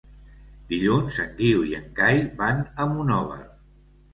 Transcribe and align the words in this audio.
Dilluns 0.71 1.19
en 1.25 1.35
Guiu 1.41 1.67
i 1.73 1.75
en 1.81 1.85
Cai 2.01 2.25
van 2.41 2.65
a 2.71 2.89
Monòver. 2.95 3.43